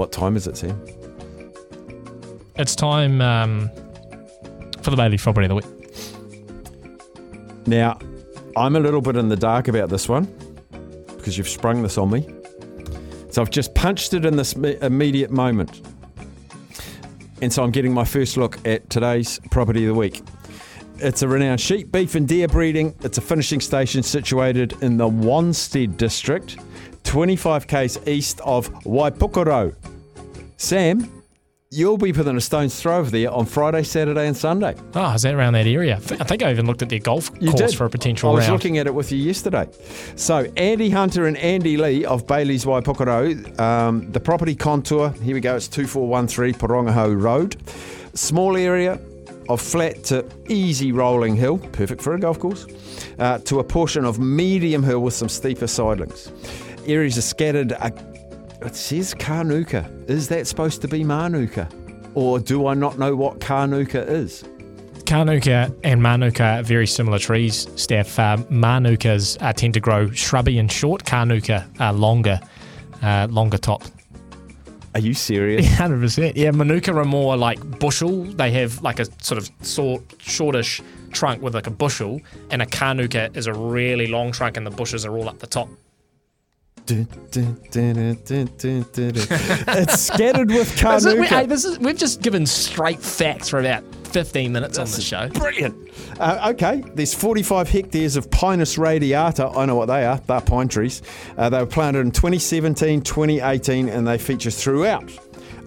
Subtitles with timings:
[0.00, 0.82] What time is it, Sam?
[2.56, 3.68] It's time um,
[4.80, 5.66] for the Bayley property of the week.
[7.66, 7.98] Now,
[8.56, 10.24] I'm a little bit in the dark about this one
[11.18, 12.26] because you've sprung this on me.
[13.28, 15.82] So I've just punched it in this immediate moment.
[17.42, 20.22] And so I'm getting my first look at today's property of the week.
[20.96, 22.94] It's a renowned sheep, beef, and deer breeding.
[23.00, 26.56] It's a finishing station situated in the Wanstead district,
[27.04, 29.74] 25 k's east of Waipukurau.
[30.70, 31.10] Sam,
[31.70, 34.74] you'll be within a stone's throw of there on Friday, Saturday, and Sunday.
[34.94, 35.96] Oh, is that around that area?
[35.96, 37.78] I think I even looked at their golf You course did.
[37.78, 38.52] for a potential I was round.
[38.52, 39.66] looking at it with you yesterday.
[40.16, 45.10] So Andy Hunter and Andy Lee of Bayley's Waipukurau, um, the property contour.
[45.22, 45.56] Here we go.
[45.56, 47.56] It's two four one three Porangahau Road.
[48.12, 49.00] Small area
[49.48, 52.66] of flat to easy rolling hill, perfect for a golf course,
[53.18, 56.30] uh, to a portion of medium hill with some steeper sidelings.
[56.86, 57.72] Areas are scattered.
[58.62, 60.08] It says Kanuka.
[60.08, 61.68] Is that supposed to be Manuka?
[62.14, 64.44] Or do I not know what Kanuka is?
[65.04, 68.18] Kanuka and Manuka are very similar trees, Steph.
[68.18, 71.04] Uh, Manukas uh, tend to grow shrubby and short.
[71.04, 72.38] Kanuka are longer,
[73.02, 73.82] uh, longer top.
[74.94, 75.66] Are you serious?
[75.76, 76.36] Hundred percent.
[76.36, 78.24] Yeah, Manuka are more like bushel.
[78.24, 82.66] They have like a sort of sort shortish trunk with like a bushel, and a
[82.66, 85.68] Kanuka is a really long trunk, and the bushes are all up the top.
[89.68, 90.76] It's scattered with
[91.20, 95.00] we- hey, this is, we've just given straight facts for about fifteen minutes on the
[95.00, 95.28] show.
[95.28, 95.76] Brilliant.
[96.18, 99.46] Uh, okay, there's 45 hectares of Pinus radiata.
[99.48, 100.18] I know what they are.
[100.18, 101.00] They're pine trees.
[101.38, 105.10] Uh, they were planted in 2017, 2018, and they feature throughout.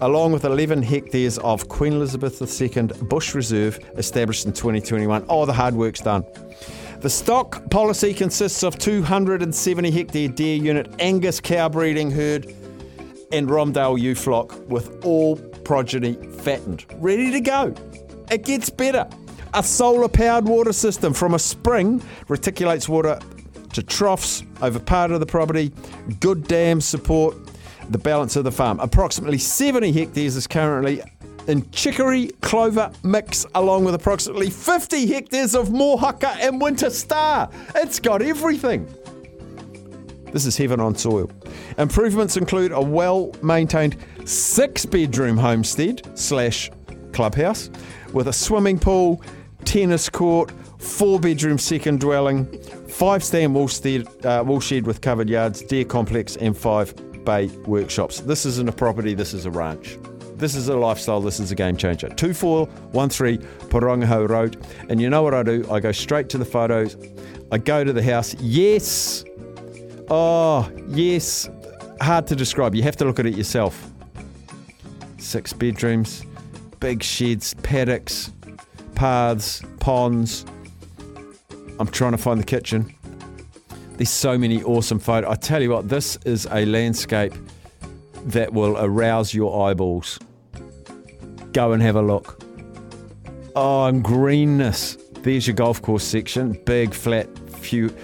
[0.00, 2.68] Along with 11 hectares of Queen Elizabeth II
[3.06, 5.24] Bush Reserve established in 2021.
[5.28, 6.24] Oh, the hard work's done.
[7.04, 12.46] The stock policy consists of 270 hectare deer unit Angus cow breeding herd
[13.30, 16.86] and Romdale ewe flock with all progeny fattened.
[16.94, 17.74] Ready to go.
[18.30, 19.06] It gets better.
[19.52, 23.18] A solar powered water system from a spring reticulates water
[23.74, 25.72] to troughs over part of the property.
[26.20, 27.36] Good dams support
[27.90, 28.80] the balance of the farm.
[28.80, 31.02] Approximately 70 hectares is currently
[31.48, 37.50] in chicory clover mix, along with approximately 50 hectares of mohaka and winter star.
[37.74, 38.86] It's got everything.
[40.32, 41.30] This is heaven on soil.
[41.78, 46.70] Improvements include a well maintained six bedroom homestead slash
[47.12, 47.70] clubhouse
[48.12, 49.22] with a swimming pool,
[49.64, 52.46] tennis court, four bedroom second dwelling,
[52.88, 56.94] five stand wool, stead, uh, wool shed with covered yards, deer complex, and five
[57.24, 58.20] bay workshops.
[58.20, 59.98] This isn't a property, this is a ranch.
[60.36, 62.08] This is a lifestyle, this is a game changer.
[62.08, 64.64] 2413 Porangahau Road.
[64.88, 65.66] And you know what I do?
[65.70, 66.96] I go straight to the photos,
[67.52, 68.34] I go to the house.
[68.40, 69.24] Yes,
[70.10, 71.48] Oh, yes.
[72.00, 72.74] Hard to describe.
[72.74, 73.90] You have to look at it yourself.
[75.18, 76.24] Six bedrooms,
[76.80, 78.30] big sheds, paddocks,
[78.94, 80.44] paths, ponds.
[81.80, 82.94] I'm trying to find the kitchen.
[83.96, 85.30] There's so many awesome photos.
[85.30, 87.32] I tell you what, this is a landscape
[88.26, 90.18] that will arouse your eyeballs.
[91.54, 92.42] Go and have a look.
[93.54, 94.98] Oh, and greenness.
[95.22, 96.60] There's your golf course section.
[96.64, 97.94] Big, flat, few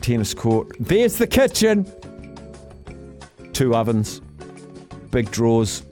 [0.00, 0.76] tennis court.
[0.80, 1.86] There's the kitchen.
[3.52, 4.20] Two ovens,
[5.12, 5.84] big drawers,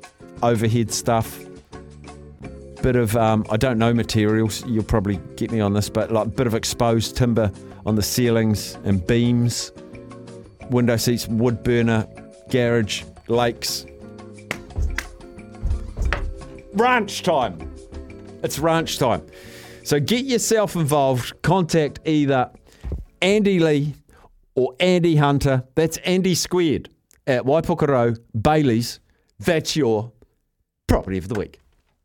[0.42, 1.38] overhead stuff.
[2.82, 4.64] Bit of um, I don't know materials.
[4.66, 7.52] You'll probably get me on this, but like a bit of exposed timber
[7.86, 9.70] on the ceilings and beams.
[10.70, 12.06] Window seats, wood burner,
[12.50, 13.86] garage, lakes.
[16.76, 17.74] Ranch time.
[18.42, 19.26] It's ranch time.
[19.82, 21.32] So get yourself involved.
[21.40, 22.50] Contact either
[23.22, 23.94] Andy Lee
[24.54, 25.64] or Andy Hunter.
[25.74, 26.90] That's Andy Squared
[27.26, 29.00] at Waipukurau Bayley's.
[29.38, 30.12] That's your
[30.86, 31.60] property of the week.